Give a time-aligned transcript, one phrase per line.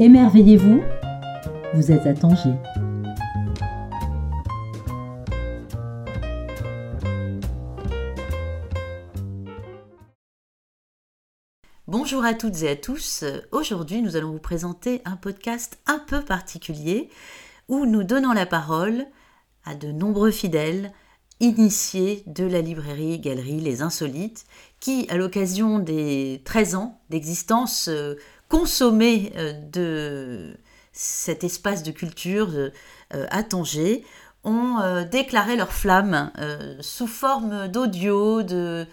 [0.00, 0.80] Émerveillez-vous,
[1.74, 2.54] vous êtes à Tanger.
[11.88, 13.24] Bonjour à toutes et à tous.
[13.50, 17.10] Aujourd'hui, nous allons vous présenter un podcast un peu particulier
[17.66, 19.04] où nous donnons la parole
[19.64, 20.92] à de nombreux fidèles
[21.40, 24.46] initiés de la librairie Galerie Les Insolites
[24.78, 27.90] qui, à l'occasion des 13 ans d'existence,
[28.50, 30.56] euh, consommés euh, de
[30.92, 32.70] cet espace de culture euh,
[33.30, 34.04] à Tanger,
[34.44, 36.30] ont déclaré leur flamme
[36.80, 38.86] sous forme d'audio, de,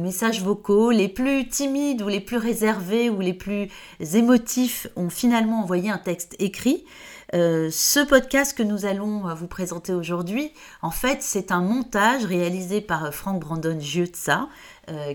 [0.00, 0.92] messages vocaux.
[0.92, 3.68] Les plus timides ou les plus réservés ou les plus
[4.14, 6.84] émotifs ont finalement envoyé un texte écrit.
[7.32, 10.52] ce podcast que nous allons vous présenter aujourd'hui,
[10.82, 14.46] en fait, c'est un montage réalisé par Frank Brandon Giuzza,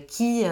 [0.08, 0.44] qui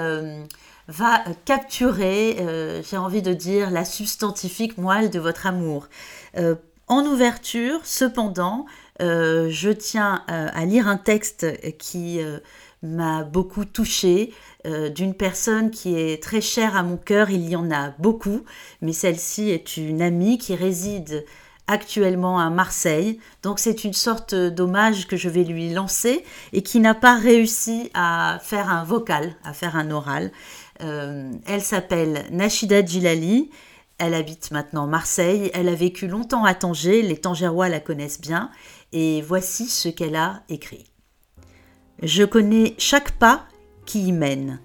[0.89, 5.89] va capturer, euh, j'ai envie de dire, la substantifique moelle de votre amour.
[6.37, 6.55] Euh,
[6.89, 8.67] en ouverture, cependant,
[9.01, 11.47] euh, je tiens à lire un texte
[11.79, 12.21] qui
[12.83, 14.34] m'a beaucoup touchée,
[14.65, 17.31] d'une personne qui est très chère à mon cœur.
[17.31, 18.45] Il y en a beaucoup,
[18.83, 21.25] mais celle-ci est une amie qui réside
[21.67, 23.19] actuellement à Marseille.
[23.43, 27.91] Donc c'est une sorte d'hommage que je vais lui lancer et qui n'a pas réussi
[27.95, 30.31] à faire un vocal, à faire un oral.
[30.83, 33.50] Euh, elle s'appelle Nashida Djilali.
[33.98, 35.50] Elle habite maintenant Marseille.
[35.55, 37.02] Elle a vécu longtemps à Tanger.
[37.02, 38.50] Les Tangérois la connaissent bien.
[38.92, 40.86] Et voici ce qu'elle a écrit.
[42.03, 43.47] Je connais chaque pas
[43.86, 44.60] qui y mène.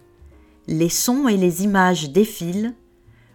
[0.67, 2.73] Les sons et les images défilent.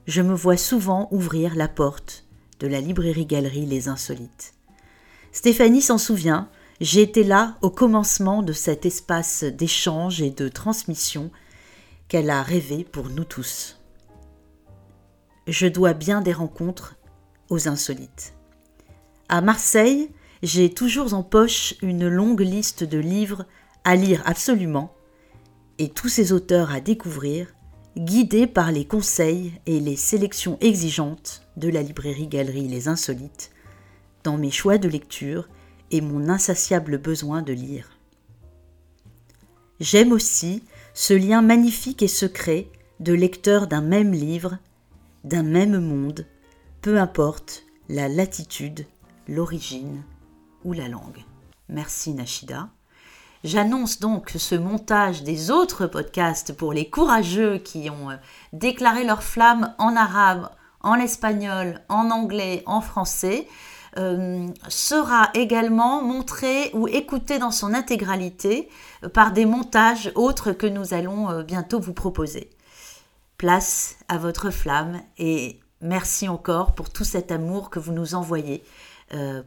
[0.06, 2.24] Je me vois souvent ouvrir la porte
[2.58, 4.54] de la librairie-galerie Les Insolites.
[5.30, 6.48] Stéphanie s'en souvient.
[6.80, 11.30] Été là au commencement de cet espace d'échange et de transmission
[12.12, 13.80] qu'elle a rêvé pour nous tous.
[15.46, 16.96] Je dois bien des rencontres
[17.48, 18.34] aux insolites.
[19.30, 20.10] À Marseille,
[20.42, 23.46] j'ai toujours en poche une longue liste de livres
[23.84, 24.92] à lire absolument
[25.78, 27.46] et tous ces auteurs à découvrir,
[27.96, 33.52] guidés par les conseils et les sélections exigeantes de la librairie Galerie Les Insolites,
[34.22, 35.48] dans mes choix de lecture
[35.90, 37.88] et mon insatiable besoin de lire.
[39.80, 40.62] J'aime aussi
[40.94, 42.68] ce lien magnifique et secret
[43.00, 44.58] de lecteurs d'un même livre,
[45.24, 46.26] d'un même monde,
[46.82, 48.86] peu importe la latitude,
[49.28, 50.02] l'origine
[50.64, 51.24] ou la langue.
[51.68, 52.68] Merci Nashida.
[53.44, 58.16] J'annonce donc ce montage des autres podcasts pour les courageux qui ont euh,
[58.52, 60.48] déclaré leur flamme en arabe,
[60.80, 63.48] en espagnol, en anglais, en français.
[63.98, 68.70] Euh, sera également montré ou écouté dans son intégralité
[69.04, 72.48] euh, par des montages autres que nous allons euh, bientôt vous proposer.
[73.36, 78.62] Place à votre flamme et merci encore pour tout cet amour que vous nous envoyez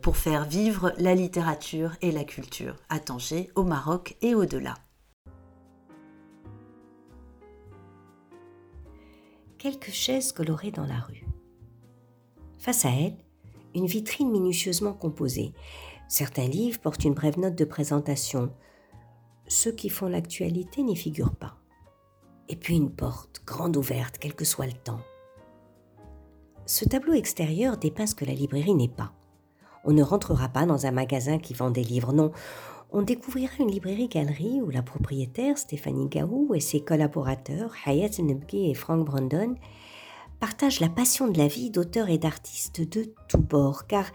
[0.04, 4.76] pour faire vivre la littérature et la culture à Tanger, au Maroc et au-delà.
[9.58, 11.26] Quelques chaises colorées dans la rue.
[12.60, 13.25] Face à elles,
[13.76, 15.54] une vitrine minutieusement composée.
[16.08, 18.52] Certains livres portent une brève note de présentation.
[19.48, 21.58] Ceux qui font l'actualité n'y figurent pas.
[22.48, 25.02] Et puis une porte, grande ouverte, quel que soit le temps.
[26.66, 29.14] Ce tableau extérieur dépeint ce que la librairie n'est pas.
[29.84, 32.32] On ne rentrera pas dans un magasin qui vend des livres, non.
[32.92, 38.74] On découvrira une librairie-galerie où la propriétaire, Stéphanie Gaou, et ses collaborateurs, Hayat Nebgi et
[38.74, 39.56] Frank Brandon,
[40.40, 44.06] partagent la passion de la vie d'auteurs et d'artistes de tous bords, car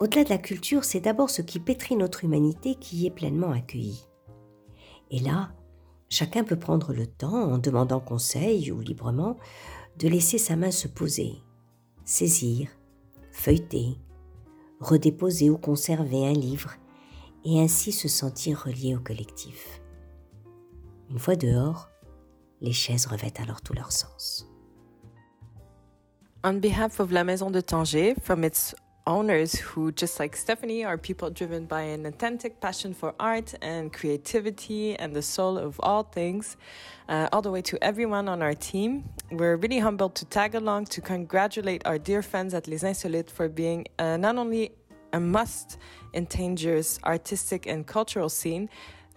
[0.00, 4.06] au-delà de la culture, c'est d'abord ce qui pétrit notre humanité qui est pleinement accueilli.
[5.10, 5.52] Et là,
[6.08, 9.36] chacun peut prendre le temps, en demandant conseil ou librement,
[9.98, 11.34] de laisser sa main se poser,
[12.04, 12.68] saisir,
[13.30, 13.98] feuilleter,
[14.80, 16.74] redéposer ou conserver un livre,
[17.44, 19.82] et ainsi se sentir relié au collectif.
[21.10, 21.90] Une fois dehors,
[22.60, 24.51] les chaises revêtent alors tout leur sens.
[26.44, 28.74] On behalf of La Maison de Tanger, from its
[29.06, 33.92] owners who, just like Stephanie, are people driven by an authentic passion for art and
[33.92, 36.56] creativity and the soul of all things,
[37.08, 39.04] uh, all the way to everyone on our team.
[39.30, 43.48] We're really humbled to tag along to congratulate our dear friends at Les Insolites for
[43.48, 44.72] being uh, not only
[45.12, 45.78] a must
[46.12, 48.68] in Tanger's artistic and cultural scene,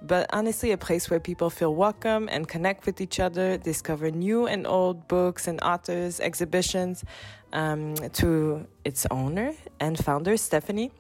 [0.02, 4.48] but honestly, a place where people feel welcome and connect with each other, discover new
[4.48, 7.04] and old books and authors, exhibitions.
[7.54, 10.92] Um, to its owner and founder, Stephanie.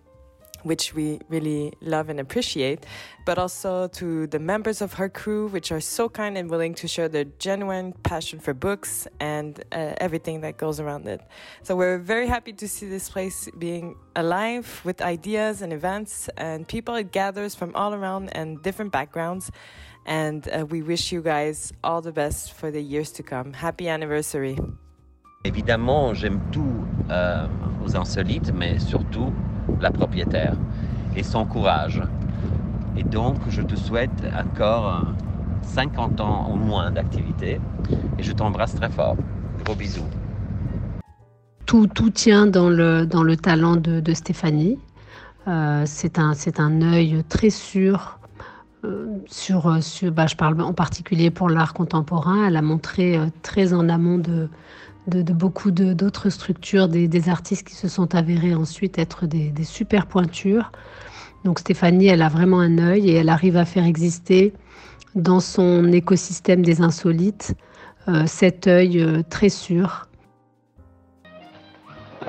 [0.65, 2.85] Which we really love and appreciate,
[3.23, 6.87] but also to the members of her crew, which are so kind and willing to
[6.87, 11.21] share their genuine passion for books and uh, everything that goes around it.
[11.61, 16.67] So we're very happy to see this place being alive with ideas and events and
[16.67, 16.95] people.
[16.95, 19.51] It gathers from all around and different backgrounds.
[20.07, 23.53] And uh, we wish you guys all the best for the years to come.
[23.53, 24.57] Happy anniversary.
[25.43, 27.47] Évidemment, j'aime tout euh,
[27.85, 29.31] aux insolites, mais surtout
[29.81, 30.55] la propriétaire
[31.15, 32.01] et son courage.
[32.97, 35.05] Et donc, je te souhaite encore
[35.63, 37.59] 50 ans au moins d'activité
[38.17, 39.17] et je t'embrasse très fort.
[39.63, 40.05] Gros bisous.
[41.65, 44.77] Tout, tout tient dans le, dans le talent de, Stéphanie.
[45.47, 48.19] Euh, c'est un, un œil très sûr
[48.83, 52.47] euh, sur, sur bah, je parle en particulier pour l'art contemporain.
[52.47, 54.47] Elle a montré euh, très en amont de,
[55.07, 60.07] de, beaucoup d'autres structures, des, artistes qui se sont avérés ensuite être des, des, super
[60.07, 60.71] pointures.
[61.43, 64.53] Donc Stéphanie, elle a vraiment un œil et elle arrive à faire exister
[65.15, 67.55] dans son écosystème des insolites
[68.07, 70.07] euh, cet œil euh, très sûr.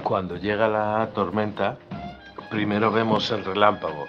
[0.05, 1.79] Cuando llega la tormenta,
[2.50, 4.06] primero vemos el relámpago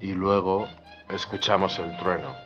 [0.00, 0.66] y luego
[1.10, 2.45] escuchamos el trueno.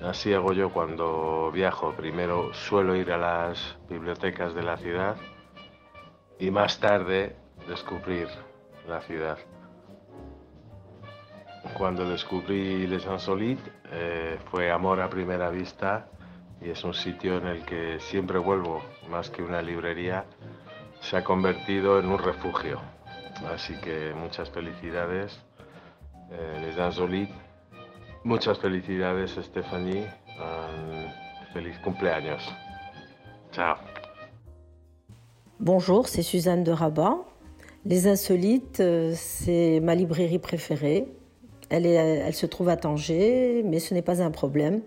[0.00, 1.92] Así hago yo cuando viajo.
[1.92, 5.16] Primero suelo ir a las bibliotecas de la ciudad
[6.38, 7.34] y más tarde
[7.66, 8.28] descubrir
[8.86, 9.38] la ciudad.
[11.76, 16.08] Cuando descubrí Les Insolites eh, fue amor a primera vista
[16.60, 20.24] y es un sitio en el que siempre vuelvo, más que una librería,
[21.00, 22.80] se ha convertido en un refugio.
[23.52, 25.40] Así que muchas felicidades,
[26.30, 27.47] eh, Les Insolites.
[28.28, 30.04] Muchas felicidades, Stéphanie.
[30.38, 32.42] Um, cumpleaños.
[33.52, 33.76] Ciao.
[35.60, 37.16] Bonjour, c'est Suzanne de Rabat.
[37.86, 41.08] Les Insolites, euh, c'est ma librairie préférée.
[41.70, 44.82] Elle, est, elle se trouve à Tanger, mais ce n'est pas un problème.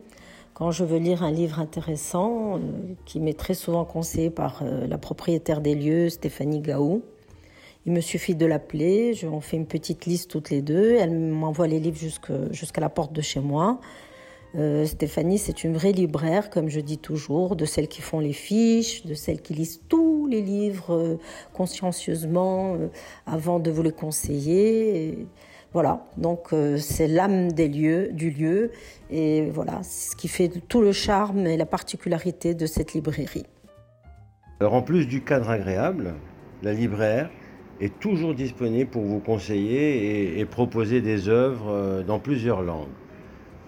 [0.53, 2.59] Quand je veux lire un livre intéressant, euh,
[3.05, 7.01] qui m'est très souvent conseillé par euh, la propriétaire des lieux, Stéphanie Gaou,
[7.86, 11.68] il me suffit de l'appeler, on fait une petite liste toutes les deux, elle m'envoie
[11.68, 11.98] les livres
[12.51, 13.80] jusqu'à la porte de chez moi.
[14.56, 18.33] Euh, Stéphanie, c'est une vraie libraire, comme je dis toujours, de celles qui font les
[18.33, 21.18] fiches, de celles qui lisent tous les livres euh,
[21.54, 22.89] consciencieusement euh,
[23.25, 25.25] avant de vous les conseiller.
[25.74, 26.50] Voilà, donc
[26.80, 28.72] c'est l'âme des lieux, du lieu,
[29.10, 33.45] et voilà, ce qui fait tout le charme et la particularité de cette librairie.
[34.60, 36.16] Alors en plus du cadre agréable,
[36.62, 37.30] la libraire
[37.79, 42.88] est toujours disponible pour vous conseiller et, et proposer des œuvres dans plusieurs langues.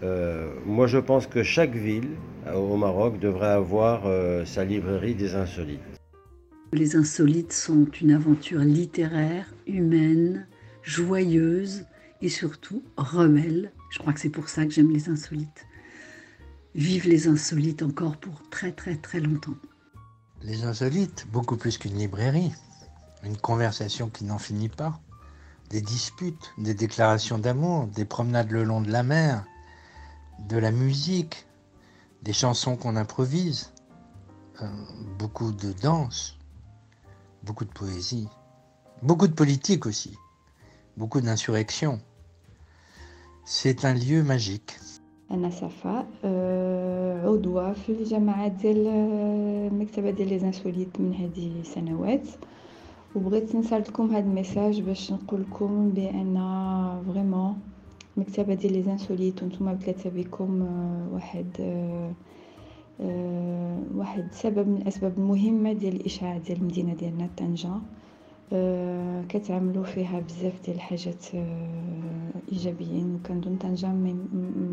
[0.04, 2.10] Euh, moi, je pense que chaque ville
[2.54, 5.80] au Maroc devrait avoir euh, sa librairie des insolites.
[6.74, 10.48] Les insolites sont une aventure littéraire, humaine,
[10.82, 11.86] joyeuse
[12.22, 13.72] et surtout rebelle.
[13.92, 15.66] Je crois que c'est pour ça que j'aime les insolites.
[16.76, 19.56] Vive les insolites encore pour très très très longtemps.
[20.42, 22.52] Les insolites, beaucoup plus qu'une librairie,
[23.23, 25.01] une conversation qui n'en finit pas,
[25.71, 29.45] des disputes, des déclarations d'amour, des promenades le long de la mer,
[30.49, 31.47] de la musique,
[32.23, 33.73] des chansons qu'on improvise,
[34.63, 34.67] euh,
[35.19, 36.39] beaucoup de danse,
[37.43, 38.29] beaucoup de poésie,
[39.03, 40.17] beaucoup de politique aussi,
[40.97, 42.01] beaucoup d'insurrection.
[43.45, 44.79] C'est un lieu magique.
[45.31, 46.07] أنا صفاء
[47.25, 48.87] عضوة في الجماعة ديال
[49.73, 52.29] المكتبة ديال لي زانسوليت من هذه سنوات
[53.16, 56.34] وبغيت نسرد لكم هذا الميساج باش نقول لكم بأن
[57.08, 57.58] فريمون
[58.18, 60.62] المكتبة ديال لي زانسوليت وأنتم بثلاثة بكم
[61.14, 61.48] واحد
[63.96, 67.74] واحد سبب من الأسباب المهمة ديال الإشعاع ديال المدينة ديالنا طنجة
[69.30, 71.26] كتعملوا فيها بزاف ديال الحاجات
[72.52, 73.88] إيجابيين وكنظن طنجة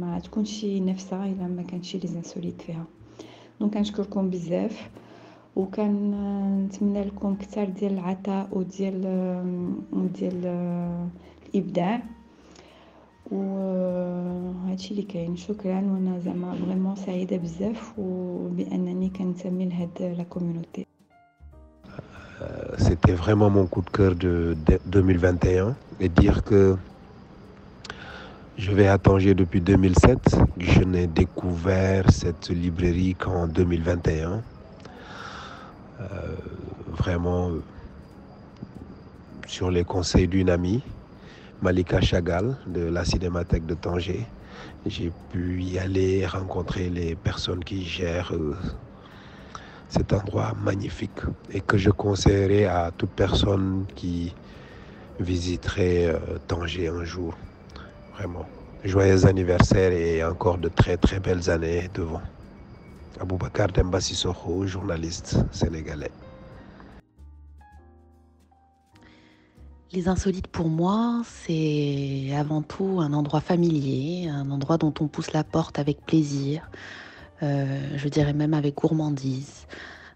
[0.00, 2.84] ما تكونش نفسها إلا ما كانش لي زانسوليت فيها.
[3.60, 4.90] دونك كنشكركم بزاف.
[5.59, 9.01] وكنتمنى لكم كثر ديال العطاء وديال
[10.19, 10.45] ديال
[11.53, 12.01] الابداع
[13.31, 20.85] وهادشي اللي كاين شكرا وانا زعما فريمون سعيده بزاف وبانني كنتمي لهاد لا كوميونيتي
[22.77, 26.75] C'était vraiment mon coup de cœur de 2021 et dire que
[28.57, 30.37] je vais à Tanger depuis 2007.
[30.57, 34.43] Je n'ai découvert cette librairie qu'en 2021.
[36.00, 36.34] Euh,
[36.86, 37.52] vraiment
[39.46, 40.82] sur les conseils d'une amie,
[41.60, 44.26] Malika Chagall de la Cinémathèque de Tanger.
[44.86, 48.56] J'ai pu y aller rencontrer les personnes qui gèrent euh,
[49.88, 54.34] cet endroit magnifique et que je conseillerais à toute personne qui
[55.18, 57.36] visiterai euh, Tanger un jour.
[58.14, 58.46] Vraiment.
[58.84, 62.22] Joyeux anniversaire et encore de très très belles années devant.
[63.18, 66.12] Aboubacar Demba Sissoko, journaliste sénégalais.
[69.92, 75.32] Les insolites pour moi, c'est avant tout un endroit familier, un endroit dont on pousse
[75.32, 76.70] la porte avec plaisir,
[77.42, 79.66] euh, je dirais même avec gourmandise.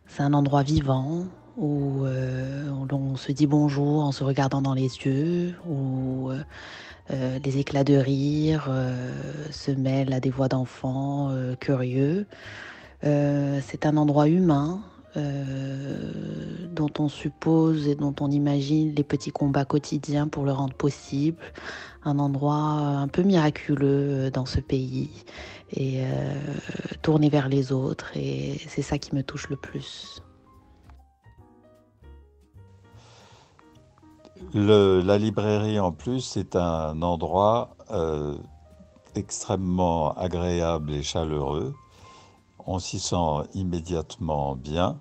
[0.06, 1.24] C'est un endroit vivant
[1.56, 7.58] où euh, on se dit bonjour en se regardant dans les yeux, où euh, les
[7.58, 8.70] éclats de rire
[9.50, 12.26] se mêlent à des voix d'enfants curieux.
[13.04, 14.80] C'est un endroit humain
[15.14, 21.38] dont on suppose et dont on imagine les petits combats quotidiens pour le rendre possible.
[22.04, 25.10] Un endroit un peu miraculeux dans ce pays
[25.70, 26.34] et euh,
[27.02, 28.10] tourner vers les autres.
[28.16, 30.22] Et c'est ça qui me touche le plus.
[34.52, 38.36] la librairie en plus, c'est un endroit euh,
[39.14, 41.74] extrêmement agréable et chaleureux.
[42.66, 45.00] On s'y sent immédiatement bien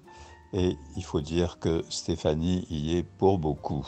[0.53, 3.87] et il faut dire que Stéphanie y est pour beaucoup.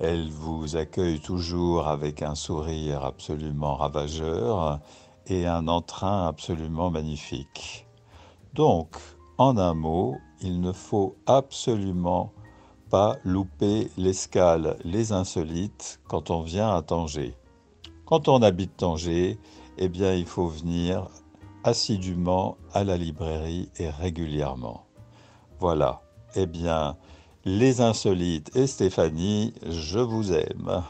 [0.00, 4.80] Elle vous accueille toujours avec un sourire absolument ravageur
[5.26, 7.86] et un entrain absolument magnifique.
[8.54, 8.96] Donc,
[9.38, 12.32] en un mot, il ne faut absolument
[12.90, 17.34] pas louper l'escale Les Insolites quand on vient à Tanger.
[18.06, 19.38] Quand on habite Tanger,
[19.78, 21.08] eh bien, il faut venir
[21.66, 24.86] assidûment à la librairie et régulièrement.
[25.58, 26.02] Voilà.
[26.36, 26.96] Eh bien,
[27.44, 30.82] Les Insolites et Stéphanie, je vous aime.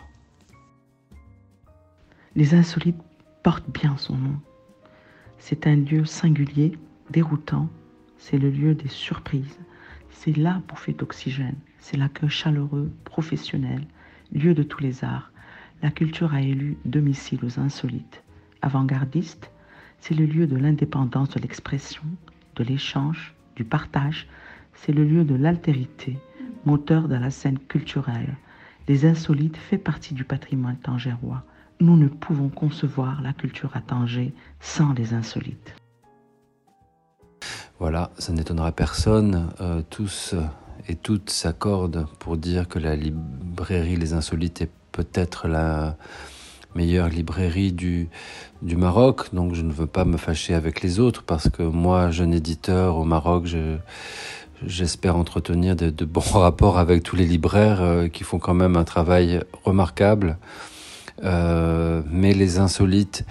[2.35, 3.01] Les Insolites
[3.43, 4.39] porte bien son nom.
[5.39, 6.79] C'est un lieu singulier,
[7.11, 7.69] déroutant,
[8.19, 9.59] c'est le lieu des surprises,
[10.11, 13.87] c'est la bouffée d'oxygène, c'est l'accueil chaleureux, professionnel,
[14.33, 15.31] lieu de tous les arts.
[15.83, 18.23] La culture a élu domicile aux insolites.
[18.63, 19.51] Avant-gardiste,
[20.07, 22.05] c'est le lieu de l'indépendance de l'expression,
[22.55, 24.29] de l'échange, du partage,
[24.75, 26.17] c'est le lieu de l'altérité,
[26.65, 28.37] moteur de la scène culturelle.
[28.87, 31.45] Les insolites fait partie du patrimoine tangérois
[31.81, 35.75] nous ne pouvons concevoir la culture à Tanger sans les insolites.
[37.79, 39.51] Voilà, ça n'étonnera personne.
[39.61, 40.35] Euh, tous
[40.89, 45.99] et toutes s'accordent pour dire que la librairie Les Insolites est peut-être la
[46.75, 48.09] meilleure librairie du,
[48.63, 49.35] Maroc.
[49.35, 52.97] Donc je ne veux pas me fâcher avec les autres parce que moi, jeune éditeur
[52.97, 53.77] au Maroc, je,
[54.65, 58.85] j'espère entretenir de, bons rapports avec tous les libraires euh, qui font quand même un
[58.85, 60.39] travail remarquable.
[61.25, 63.25] Euh, mais les insolites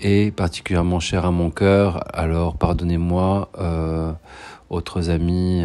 [0.00, 2.04] est particulièrement cher à mon cœur.
[2.12, 4.12] Alors pardonnez-moi, euh,
[4.70, 5.62] autres amis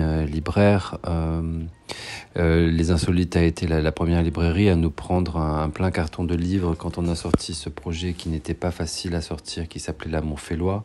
[2.38, 6.36] euh, les Insolites a été la, première librairie à nous prendre un, plein carton de
[6.36, 10.12] livres quand on a sorti ce projet qui n'était pas facile à sortir, qui s'appelait
[10.12, 10.84] L'amour félois.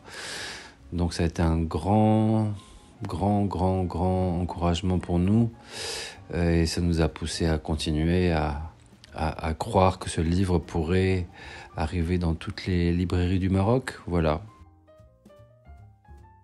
[0.93, 2.53] Donc ça a été un grand,
[3.03, 5.51] grand, grand, grand encouragement pour nous.
[6.33, 8.69] Et ça nous a poussé à continuer à,
[9.15, 11.27] à, croire que ce livre pourrait
[11.75, 13.99] arriver dans toutes les librairies du Maroc.
[14.07, 14.41] Voilà.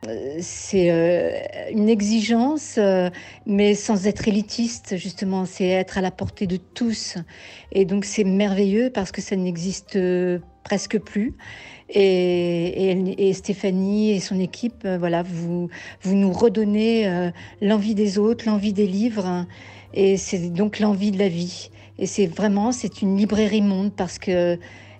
[0.07, 1.31] Euh, c'est euh,
[1.71, 3.09] une exigence, euh,
[3.45, 5.45] mais sans être élitiste, justement.
[5.45, 7.17] C'est être à la portée de tous.
[7.71, 9.97] Et donc, c'est merveilleux parce que ça n'existe
[10.63, 11.35] presque plus.
[11.89, 15.69] Et, Stéphanie et son équipe, voilà, vous,
[16.01, 17.31] vous nous redonnez
[17.61, 19.45] l'envie des autres, l'envie des livres.
[19.93, 21.69] Et c'est donc l'envie de la vie.
[21.99, 24.57] Et c'est vraiment, c'est une librairie monde parce que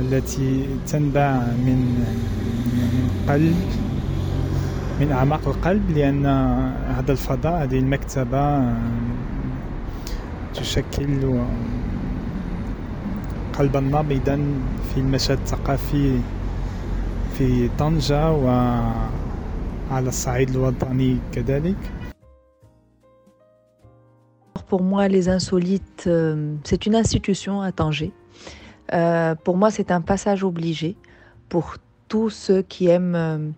[0.00, 1.32] التي تنبع
[1.66, 2.04] من
[3.28, 3.56] قلب
[5.00, 6.26] من أعماق القلب لأن
[6.96, 8.74] هذا الفضاء هذه المكتبة
[10.54, 11.40] تشكل
[13.58, 14.36] قلبا نابضا
[14.94, 16.18] في المشهد الثقافي
[17.38, 22.02] في طنجة وعلى الصعيد الوطني كذلك
[24.72, 28.10] pour moi, les insolites, euh, c'est une institution à Tanger.
[28.92, 30.96] Euh, pour moi, c'est un passage obligé
[31.48, 31.76] pour
[32.08, 33.54] tous ceux qui aiment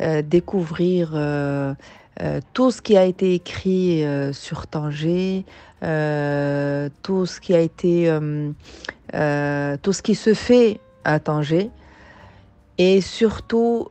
[0.00, 1.10] euh, découvrir
[2.52, 5.44] tout ce qui a été écrit sur Tanger,
[5.80, 8.18] tout ce qui a été,
[9.82, 11.70] tout ce qui se fait à Tanger,
[12.78, 13.88] et surtout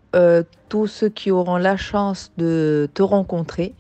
[0.69, 3.74] tous ceux qui auront la chance de te rencontrer.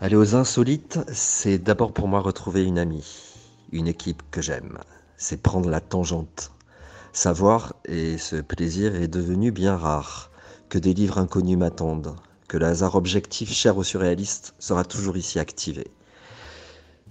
[0.00, 3.34] Aller aux insolites, c'est d'abord pour moi retrouver une amie,
[3.70, 4.78] une équipe que j'aime.
[5.22, 6.50] C'est prendre la tangente.
[7.12, 10.30] Savoir, et ce plaisir est devenu bien rare,
[10.70, 12.16] que des livres inconnus m'attendent,
[12.48, 15.88] que le hasard objectif cher aux surréalistes sera toujours ici activé.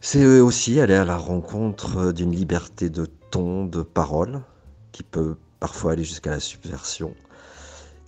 [0.02, 4.42] C'est aussi aller à la rencontre d'une liberté de ton, de parole,
[4.92, 7.14] qui peut parfois aller jusqu'à la subversion,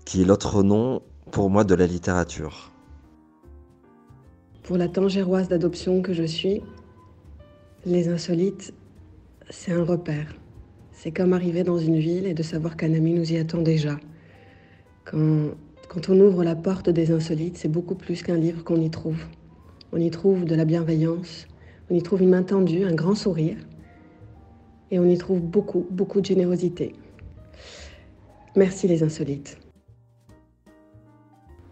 [0.03, 2.71] qui est l'autre nom pour moi de la littérature.
[4.63, 6.63] Pour la tangéroise d'adoption que je suis,
[7.85, 8.73] les insolites,
[9.51, 10.33] c'est un repère.
[10.91, 13.99] C'est comme arriver dans une ville et de savoir qu'un ami nous y attend déjà.
[15.05, 15.49] Quand,
[15.89, 19.23] quand on ouvre la porte des insolites, c'est beaucoup plus qu'un livre qu'on y trouve.
[19.91, 21.47] On y trouve de la bienveillance,
[21.89, 23.57] on y trouve une main tendue, un grand sourire,
[24.89, 26.93] et on y trouve beaucoup, beaucoup de générosité.
[28.55, 29.57] Merci les insolites.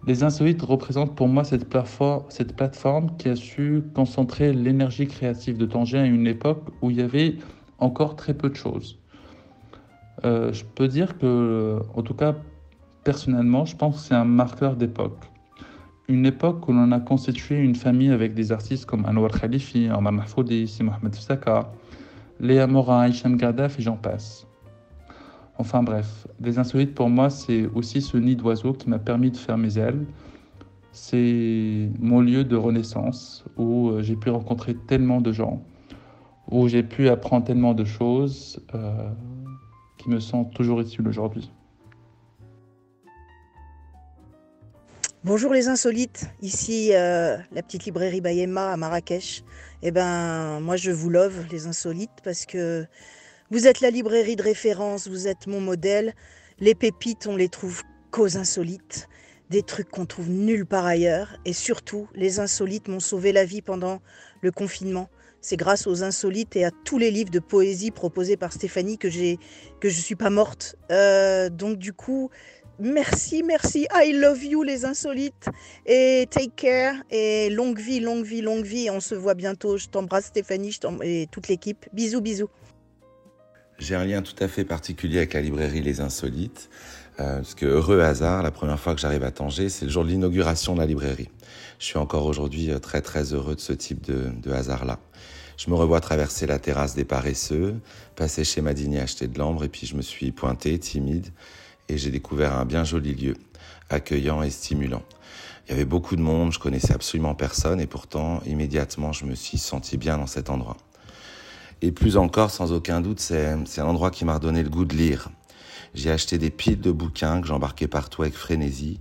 [0.07, 5.57] Les insolites représentent pour moi cette plateforme, cette plateforme qui a su concentrer l'énergie créative
[5.57, 7.35] de Tanger à une époque où il y avait
[7.79, 8.99] encore très peu de choses.
[10.25, 12.35] Euh, je peux dire que, en tout cas,
[13.03, 15.17] personnellement, je pense que c'est un marqueur d'époque.
[16.07, 20.11] Une époque où l'on a constitué une famille avec des artistes comme Anwar Khalifi, Omar
[20.11, 21.71] Mahfoudi, Si Mohamed Saka,
[22.39, 24.47] Léa Morin, Hicham Gardaf et j'en passe.
[25.57, 29.37] Enfin bref, les insolites pour moi, c'est aussi ce nid d'oiseau qui m'a permis de
[29.37, 30.05] faire mes ailes.
[30.93, 35.61] C'est mon lieu de renaissance où euh, j'ai pu rencontrer tellement de gens,
[36.51, 39.09] où j'ai pu apprendre tellement de choses euh,
[39.97, 41.51] qui me sont toujours utiles aujourd'hui.
[45.23, 49.43] Bonjour les insolites, ici euh, la petite librairie Bayema à Marrakech.
[49.81, 52.85] Eh ben, moi je vous love les insolites parce que
[53.51, 56.13] vous êtes la librairie de référence, vous êtes mon modèle.
[56.59, 59.09] Les pépites, on les trouve qu'aux insolites,
[59.49, 61.35] des trucs qu'on trouve nulle part ailleurs.
[61.45, 64.01] Et surtout, les insolites m'ont sauvé la vie pendant
[64.41, 65.09] le confinement.
[65.41, 69.09] C'est grâce aux insolites et à tous les livres de poésie proposés par Stéphanie que
[69.09, 69.39] j'ai
[69.79, 70.75] que suis pas morte.
[70.91, 72.29] Euh, donc du coup,
[72.79, 73.87] merci, merci.
[73.93, 75.47] I love you les insolites
[75.85, 78.89] et take care et longue vie, longue vie, longue vie.
[78.89, 79.77] On se voit bientôt.
[79.77, 81.85] Je t'embrasse Stéphanie, et toute l'équipe.
[81.93, 82.49] Bisous, bisous.
[83.79, 86.69] J'ai un lien tout à fait particulier avec la librairie Les Insolites,
[87.19, 90.03] euh, parce que heureux hasard, la première fois que j'arrive à Tanger, c'est le jour
[90.03, 91.29] de l'inauguration de la librairie.
[91.79, 94.99] Je suis encore aujourd'hui euh, très très heureux de ce type de, de hasard-là.
[95.57, 97.79] Je me revois traverser la terrasse des paresseux,
[98.15, 101.29] passer chez Madini acheter de l'ambre, et puis je me suis pointé, timide,
[101.87, 103.35] et j'ai découvert un bien joli lieu,
[103.89, 105.03] accueillant et stimulant.
[105.65, 109.35] Il y avait beaucoup de monde, je connaissais absolument personne, et pourtant, immédiatement, je me
[109.35, 110.77] suis senti bien dans cet endroit.
[111.81, 114.95] Et plus encore, sans aucun doute, c'est un endroit qui m'a redonné le goût de
[114.95, 115.29] lire.
[115.93, 118.99] J'ai acheté des piles de bouquins que j'embarquais partout avec frénésie.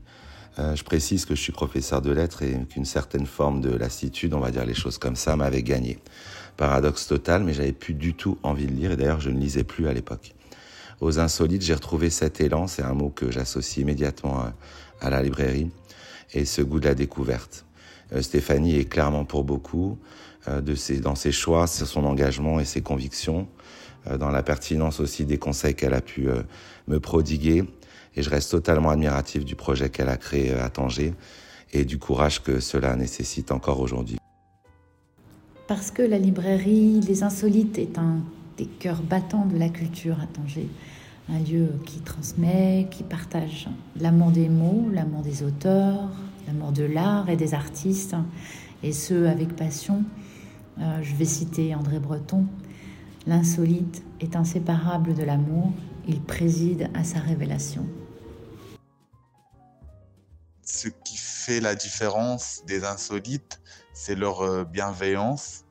[0.58, 4.34] Euh, je précise que je suis professeur de lettres et qu'une certaine forme de lassitude,
[4.34, 5.98] on va dire les choses comme ça, m'avait gagné.
[6.56, 9.62] Paradoxe total, mais j'avais plus du tout envie de lire et d'ailleurs je ne lisais
[9.62, 10.34] plus à l'époque.
[11.00, 14.42] Aux insolites, j'ai retrouvé cet élan, c'est un mot que j'associe immédiatement
[15.00, 15.70] à, la librairie,
[16.34, 17.64] et ce goût de la découverte.
[18.12, 19.96] Euh, Stéphanie est clairement pour beaucoup.
[20.48, 23.46] Euh, de dans ses choix, son engagement et ses convictions,
[24.18, 26.28] dans la pertinence aussi des conseils qu'elle a pu
[26.86, 27.64] me prodiguer.
[28.18, 31.14] Et je reste totalement admiratif du projet qu'elle a créé à Tanger
[31.72, 34.18] et du courage que cela nécessite encore aujourd'hui.
[35.68, 38.16] Parce que la librairie Les Insolites est un
[38.56, 40.66] des cœurs battants de la culture à Tanger.
[41.28, 43.68] Un lieu qui transmet, qui partage
[44.00, 46.08] l'amour des mots, l'amour des auteurs,
[46.48, 48.16] l'amour de l'art et des artistes,
[48.82, 50.02] et ce avec passion.
[50.80, 52.46] Euh, je vais citer André Breton.
[53.28, 55.72] L'insolite est inséparable de l'amour,
[56.08, 57.86] il préside à sa révélation.
[60.70, 63.58] Ce qui fait la différence des insolites,
[63.94, 65.64] c'est leur euh, bienveillance.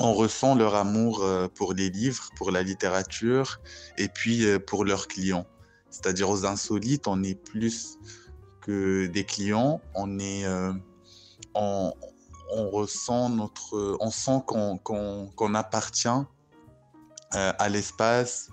[0.00, 3.60] On ressent leur amour euh, pour les livres, pour la littérature
[3.98, 5.46] et puis pour leurs clients.
[5.90, 7.98] C'est-à-dire aux insolites, on est plus
[8.60, 10.44] que des clients, on est,
[11.54, 11.92] on,
[12.50, 16.08] ressent notre, on sent qu'on appartient
[17.36, 18.48] euh, à l'espace.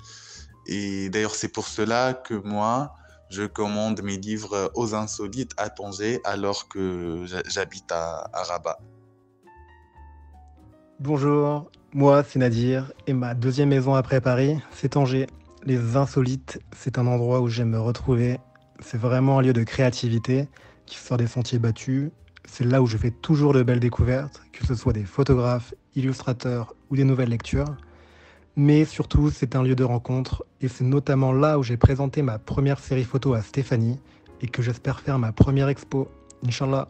[0.67, 2.93] Et d'ailleurs, c'est pour cela que moi,
[3.29, 8.79] je commande mes livres aux insolites à Tanger alors que j'habite à, Rabat.
[10.99, 15.27] Bonjour, moi c'est Nadir et ma deuxième maison après Paris, c'est Tanger.
[15.63, 18.39] Les insolites, c'est un endroit où j'aime me retrouver.
[18.79, 20.47] C'est vraiment un lieu de créativité
[20.85, 22.11] qui sort des sentiers battus.
[22.45, 26.73] C'est là où je fais toujours de belles découvertes, que ce soit des photographes, illustrateurs
[26.89, 27.75] ou des nouvelles lectures.
[28.59, 32.39] Mais surtout, c'est un lieu de rencontre et c'est notamment là où j'ai présenté ma
[32.39, 33.99] première série photo à Stéphanie
[34.41, 36.09] et que j'espère faire ma première expo.
[36.43, 36.89] Inch'Allah.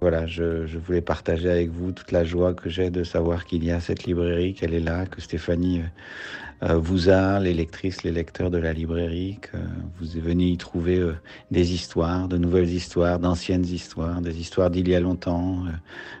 [0.00, 3.70] Voilà, je, voulais partager avec vous toute la joie que j'ai de savoir qu'il y
[3.70, 8.10] a cette librairie, qu'elle est là, que Stéphanie euh, euh, vous a, les lectrices, les
[8.10, 9.56] lecteurs de la librairie, que
[9.98, 11.14] vous venus y trouver euh,
[11.50, 15.62] des histoires, de nouvelles histoires, d'anciennes histoires, des histoires d'il y a longtemps,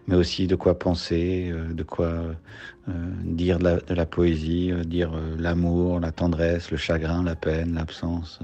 [0.06, 2.22] mais aussi de quoi penser, de quoi
[3.22, 8.40] dire de la, poésie, dire l'amour, la tendresse, le chagrin, la peine, l'absence.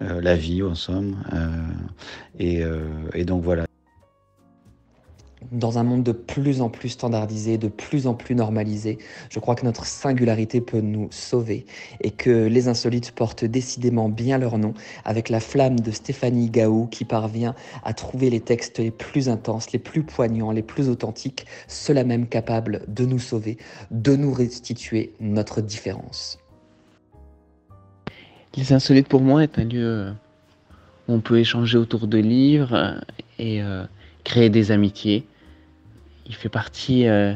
[0.00, 1.16] la vie en somme.
[2.38, 2.64] et,
[3.24, 3.64] donc voilà
[5.52, 8.98] dans un monde de plus en plus standardisé, de plus en plus normalisé,
[9.30, 11.66] je crois que notre singularité peut nous sauver
[12.00, 14.74] et que les insolites portent décidément bien leur nom
[15.04, 19.72] avec la flamme de Stéphanie Gaou qui parvient à trouver les textes les plus intenses,
[19.72, 23.58] les plus poignants, les plus authentiques, ceux-là même capables de nous sauver,
[23.90, 26.38] de nous restituer notre différence.
[28.56, 30.12] Les insolites pour moi est un lieu
[31.08, 33.00] où on peut échanger autour de livres
[33.38, 33.84] et euh,
[34.24, 35.24] créer des amitiés
[36.30, 37.34] il fait partie euh,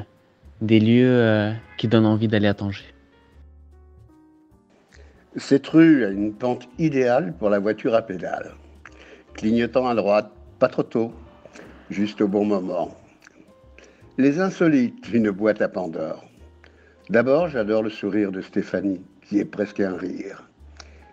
[0.60, 2.84] des lieux euh, qui donnent envie d'aller à Tanger.
[5.34, 8.52] Cette rue a une pente idéale pour la voiture à pédale.
[9.32, 10.30] Clignotant à droite,
[10.60, 11.12] pas trop tôt,
[11.90, 12.96] juste au bon moment.
[14.16, 16.24] Les insolites, une boîte à Pandore.
[17.10, 20.48] D'abord, j'adore le sourire de Stéphanie, qui est presque un rire.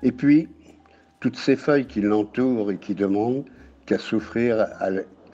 [0.04, 0.50] Et puis,
[1.20, 3.46] toutes ces feuilles qui l'entourent et qui demandent
[3.88, 4.68] qu'à souffrir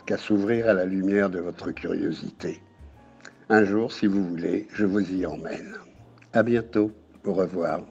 [0.08, 2.62] qu'à s'ouvrir à la lumière de votre curiosité.
[3.50, 5.76] Un jour, si vous voulez, je vous y emmène.
[6.34, 6.92] À bientôt.
[7.26, 7.82] Au revoir.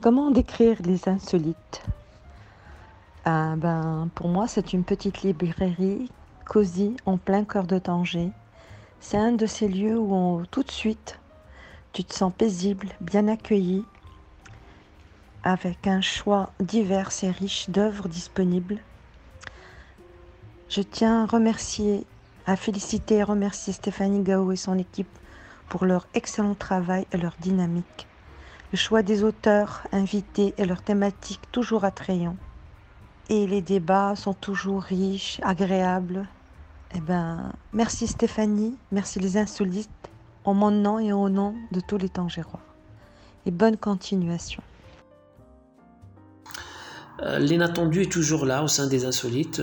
[0.00, 1.84] Comment décrire les insolites?
[3.24, 6.10] Ah, ben, Pour moi, c'est une petite librairie
[6.44, 8.30] cosy en plein cœur de Tanger.
[8.98, 11.20] C'est un de ces lieux où tout de suite
[11.92, 13.84] tu te sens paisible, bien accueilli,
[15.44, 18.80] avec un choix divers et riche d'œuvres disponibles
[20.72, 22.06] je tiens à remercier,
[22.46, 25.18] à féliciter et remercier Stéphanie Gao et son équipe
[25.68, 28.06] pour leur excellent travail et leur dynamique.
[28.72, 32.38] Le choix des auteurs invités et leurs thématiques toujours attrayants.
[33.28, 36.26] Et les débats sont toujours riches, agréables.
[36.94, 39.90] Eh ben, merci Stéphanie, merci les insolites,
[40.44, 42.62] en mon nom et au nom de tous les Tangérois.
[43.44, 44.62] Et bonne continuation.
[47.20, 49.60] Euh, l'inattendu est toujours là au sein des insolites.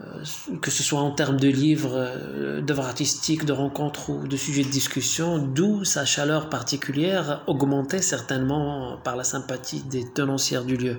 [0.00, 4.36] Euh, que ce soit en termes de livres, euh, d'œuvres artistiques, de rencontres ou de
[4.36, 10.76] sujets de discussion, d'où sa chaleur particulière, augmentée certainement par la sympathie des tenancières du
[10.76, 10.98] lieu.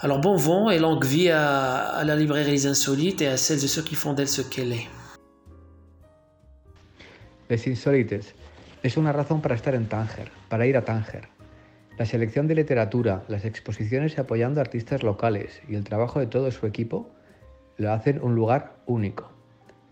[0.00, 3.68] Alors bon vent et longue vie à, la librairie Les Insolites et à celles et
[3.68, 4.88] ceux qui font d'elle ce qu'elle est.
[7.48, 8.34] Les Insolites
[8.82, 11.28] es una razón para estar en Tánger, para ir a Tánger.
[11.98, 16.66] La selección de literatura, las exposiciones apoyando artistas locales y el trabajo de todo su
[16.66, 17.15] equipo
[17.76, 19.30] lo hacen un lugar único.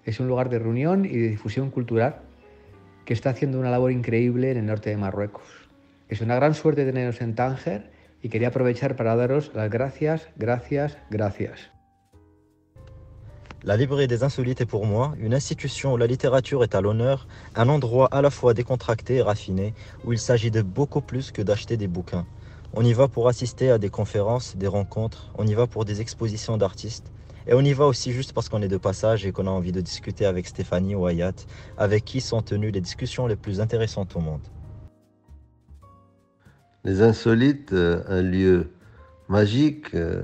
[0.04, 2.20] Es un lugar de reunión y de difusión cultural
[3.04, 5.44] que está haciendo una labor increíble en el norte de Marruecos.
[6.08, 7.90] Es una gran suerte teneros en Tánger
[8.22, 11.70] y quería aprovechar para daros las gracias, gracias, gracias.
[13.62, 17.26] La Librairie des Insolites est pour moi une institution où la littérature est à l'honneur,
[17.54, 19.72] un endroit à la fois décontracté et raffiné,
[20.04, 22.26] où il s'agit de beaucoup plus que d'acheter des bouquins.
[22.74, 26.02] On y va pour assister à des conférences, des rencontres, on y va pour des
[26.02, 27.10] expositions d'artistes,
[27.46, 29.72] et on y va aussi juste parce qu'on est de passage et qu'on a envie
[29.72, 31.34] de discuter avec Stéphanie ou Ayat,
[31.76, 34.40] avec qui sont tenues les discussions les plus intéressantes au monde.
[36.84, 38.70] Les Insolites, euh, un lieu
[39.28, 40.22] magique, euh,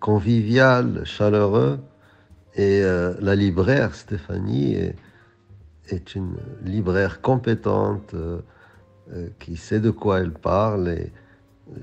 [0.00, 1.80] convivial, chaleureux.
[2.54, 4.96] Et euh, la libraire, Stéphanie, est,
[5.88, 8.14] est une libraire compétente
[9.38, 10.88] qui sait de quoi elle parle.
[10.88, 11.12] Et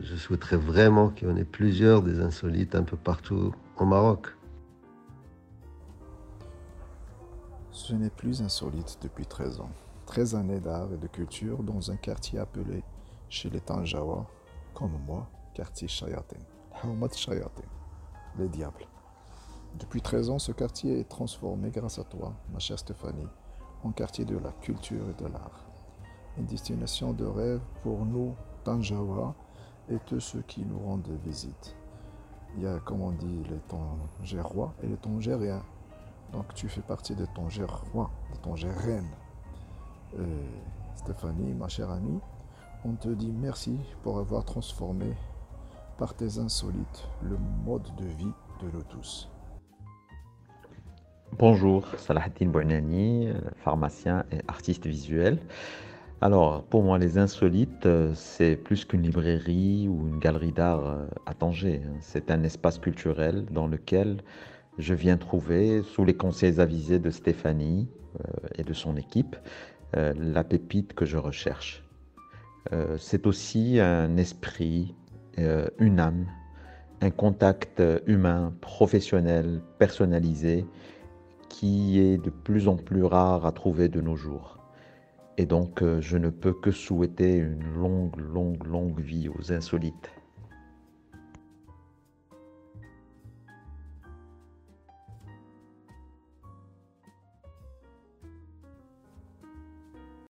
[0.03, 4.27] je souhaiterais vraiment qu'il y en ait plusieurs des insolites un peu partout au Maroc.
[7.71, 9.69] Ce n'est plus insolite depuis 13 ans.
[10.05, 12.83] 13 années d'art et de culture dans un quartier appelé
[13.27, 14.25] chez les Tanjawa,
[14.73, 16.37] comme moi, quartier Shayatin.
[17.13, 17.63] Shayatin,
[18.37, 18.87] les diables.
[19.77, 23.27] Depuis 13 ans, ce quartier est transformé grâce à toi, ma chère Stéphanie,
[23.83, 25.65] en quartier de la culture et de l'art.
[26.37, 29.35] Une destination de rêve pour nous, Tanjawa,
[29.89, 31.75] et tous ceux qui nous rendent visite
[32.57, 35.63] il y a, comme on dit, les tongérois et les tongériens.
[36.33, 39.09] Donc tu fais partie des tongérois, des tongériennes.
[40.95, 42.19] Stéphanie, ma chère amie,
[42.85, 45.13] on te dit merci pour avoir transformé
[45.97, 49.29] par tes insolites le mode de vie de nous tous.
[51.37, 55.39] Bonjour, Salahaddin Bouinani, pharmacien et artiste visuel.
[56.21, 61.05] Alors, pour moi, les Insolites, euh, c'est plus qu'une librairie ou une galerie d'art euh,
[61.25, 61.81] à Tanger.
[61.85, 61.97] hein.
[61.99, 64.21] C'est un espace culturel dans lequel
[64.77, 69.35] je viens trouver, sous les conseils avisés de Stéphanie euh, et de son équipe,
[69.93, 71.81] la pépite que je recherche.
[72.97, 74.93] C'est aussi un esprit,
[75.79, 76.25] une âme,
[76.99, 80.65] un contact humain, professionnel, personnalisé,
[81.47, 84.54] qui est de plus en plus rare à trouver de nos jours.
[85.37, 90.14] Et donc, euh, je ne peux que souhaiter une longue, longue, longue vie aux insolites.